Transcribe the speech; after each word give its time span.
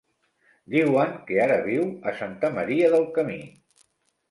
Diuen 0.75 1.13
que 1.27 1.37
ara 1.43 1.59
viu 1.69 1.85
a 1.91 2.15
Santa 2.23 2.53
Maria 2.59 2.91
del 2.97 3.09
Camí. 3.21 3.39